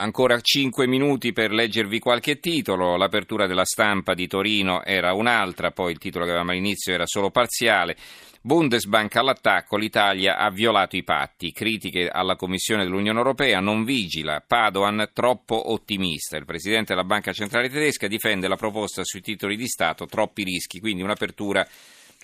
[0.00, 2.96] Ancora 5 minuti per leggervi qualche titolo.
[2.96, 7.32] L'apertura della stampa di Torino era un'altra, poi il titolo che avevamo all'inizio era solo
[7.32, 7.96] parziale.
[8.40, 11.50] Bundesbank all'attacco, l'Italia ha violato i patti.
[11.50, 14.40] Critiche alla Commissione dell'Unione Europea, non vigila.
[14.46, 16.36] Padoan troppo ottimista.
[16.36, 20.78] Il presidente della Banca Centrale Tedesca difende la proposta sui titoli di Stato, troppi rischi,
[20.78, 21.66] quindi un'apertura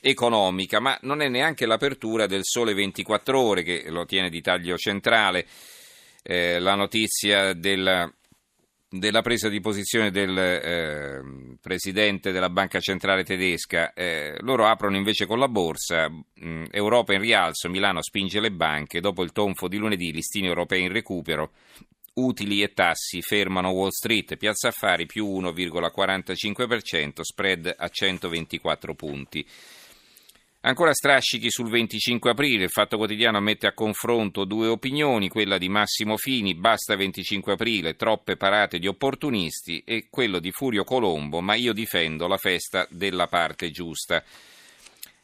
[0.00, 4.76] economica, ma non è neanche l'apertura del Sole 24 Ore che lo tiene di taglio
[4.76, 5.44] centrale
[6.26, 8.10] eh, la notizia della,
[8.88, 11.20] della, presa di posizione del eh,
[11.60, 13.92] presidente della Banca Centrale Tedesca.
[13.92, 18.52] Eh, loro aprono invece con la borsa, mh, mm, Europa in rialzo, Milano spinge le
[18.52, 21.52] banche, dopo il tonfo di lunedì listini europei in recupero,
[22.14, 29.46] utili e tassi fermano Wall Street, Piazza Affari più 1,45%, spread a 124 punti.
[30.66, 35.68] Ancora strascichi sul 25 aprile, il Fatto Quotidiano mette a confronto due opinioni, quella di
[35.68, 41.52] Massimo Fini, basta 25 aprile, troppe parate di opportunisti, e quello di Furio Colombo, ma
[41.52, 44.24] io difendo la festa della parte giusta.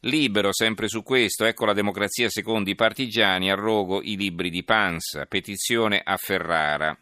[0.00, 4.64] Libero, sempre su questo, ecco la democrazia secondo i partigiani, a rogo i libri di
[4.64, 6.94] Panza, petizione a Ferrara.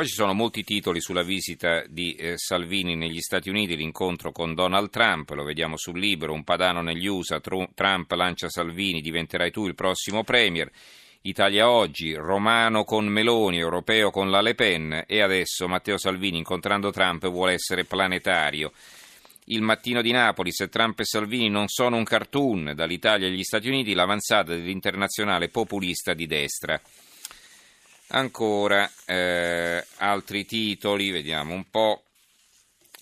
[0.00, 4.54] Poi ci sono molti titoli sulla visita di eh, Salvini negli Stati Uniti, l'incontro con
[4.54, 9.66] Donald Trump, lo vediamo sul libro, un padano negli USA, Trump lancia Salvini, diventerai tu
[9.66, 10.70] il prossimo premier.
[11.20, 16.90] Italia oggi, Romano con Meloni, Europeo con la Le Pen e adesso Matteo Salvini incontrando
[16.90, 18.72] Trump vuole essere planetario.
[19.48, 23.68] Il mattino di Napoli, se Trump e Salvini non sono un cartoon, dall'Italia agli Stati
[23.68, 26.80] Uniti l'avanzata dell'internazionale populista di destra.
[28.12, 32.02] Ancora eh, altri titoli, vediamo un po'.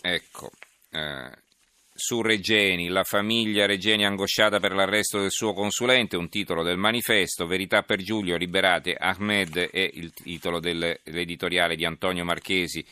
[0.01, 0.51] Ecco,
[0.91, 1.31] eh,
[1.95, 7.47] su Regeni, la famiglia Regeni angosciata per l'arresto del suo consulente, un titolo del manifesto,
[7.47, 12.85] Verità per Giulio, liberate Ahmed è il titolo dell'editoriale di Antonio Marchesi,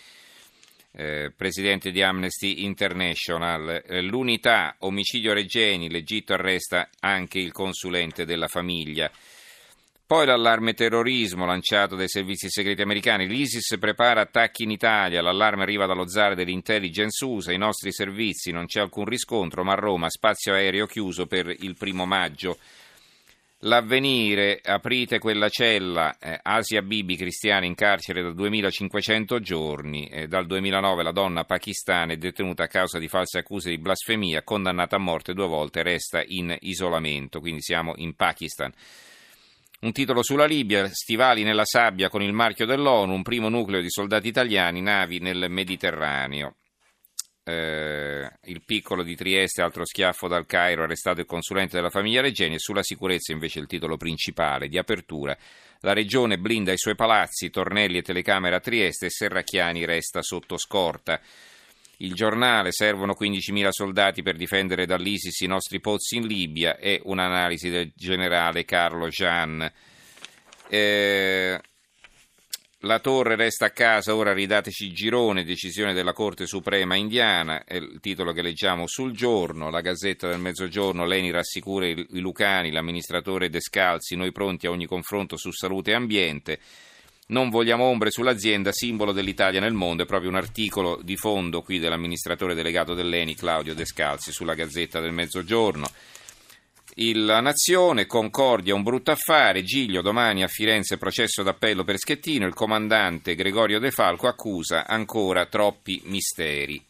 [0.92, 3.84] eh, presidente di Amnesty International.
[3.86, 9.08] Eh, l'unità, omicidio Regeni, l'Egitto arresta anche il consulente della famiglia.
[10.08, 13.26] Poi l'allarme terrorismo lanciato dai servizi segreti americani.
[13.26, 15.20] L'ISIS prepara attacchi in Italia.
[15.20, 17.50] L'allarme arriva dallo zar dell'intelligence USA.
[17.50, 21.74] I nostri servizi non c'è alcun riscontro, ma a Roma spazio aereo chiuso per il
[21.76, 22.56] primo maggio.
[23.60, 30.46] L'avvenire, aprite quella cella, eh, Asia Bibi, cristiana in carcere da 2500 giorni, eh, dal
[30.46, 35.00] 2009 la donna pakistana è detenuta a causa di false accuse di blasfemia, condannata a
[35.00, 38.72] morte due volte, resta in isolamento, quindi siamo in Pakistan.
[39.78, 43.90] Un titolo sulla Libia, stivali nella sabbia con il marchio dell'ONU, un primo nucleo di
[43.90, 46.56] soldati italiani, navi nel Mediterraneo.
[47.44, 52.54] Eh, il piccolo di Trieste, altro schiaffo dal Cairo, arrestato il consulente della famiglia Regeni
[52.54, 55.36] e sulla sicurezza invece il titolo principale di apertura.
[55.80, 60.56] La regione blinda i suoi palazzi, tornelli e telecamere a Trieste e Serracchiani resta sotto
[60.56, 61.20] scorta.
[61.98, 67.70] Il giornale, servono 15.000 soldati per difendere dall'ISIS i nostri pozzi in Libia e un'analisi
[67.70, 69.70] del generale Carlo Jean.
[70.68, 71.60] Eh,
[72.80, 77.98] la torre resta a casa, ora ridateci girone, decisione della Corte Suprema indiana, è il
[78.00, 84.14] titolo che leggiamo sul giorno, la Gazzetta del Mezzogiorno, Leni rassicura i Lucani, l'amministratore Descalzi,
[84.14, 86.60] noi pronti a ogni confronto su salute e ambiente.
[87.28, 91.80] Non vogliamo ombre sull'azienda, simbolo dell'Italia nel mondo, è proprio un articolo di fondo qui
[91.80, 95.88] dell'amministratore delegato dell'ENI Claudio Descalzi sulla Gazzetta del Mezzogiorno.
[97.14, 102.54] La Nazione, Concordia, un brutto affare, Giglio domani a Firenze processo d'appello per Schettino, il
[102.54, 106.85] comandante Gregorio De Falco accusa ancora troppi misteri.